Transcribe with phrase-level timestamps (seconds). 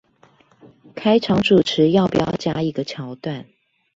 [0.95, 3.45] 開場主持要不要加一個橋段